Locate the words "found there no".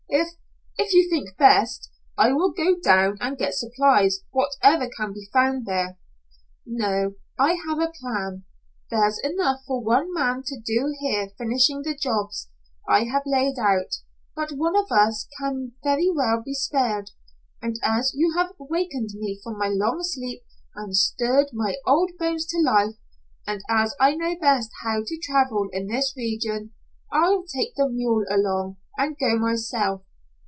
5.31-7.13